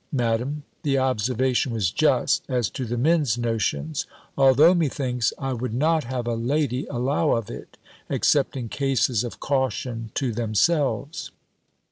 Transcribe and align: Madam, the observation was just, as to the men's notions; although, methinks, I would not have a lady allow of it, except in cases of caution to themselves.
Madam, 0.11 0.63
the 0.81 0.97
observation 0.97 1.71
was 1.71 1.91
just, 1.91 2.41
as 2.49 2.71
to 2.71 2.85
the 2.85 2.97
men's 2.97 3.37
notions; 3.37 4.07
although, 4.35 4.73
methinks, 4.73 5.31
I 5.37 5.53
would 5.53 5.75
not 5.75 6.05
have 6.05 6.25
a 6.25 6.33
lady 6.33 6.87
allow 6.87 7.33
of 7.33 7.51
it, 7.51 7.77
except 8.09 8.57
in 8.57 8.67
cases 8.67 9.23
of 9.23 9.39
caution 9.39 10.09
to 10.15 10.31
themselves. 10.31 11.29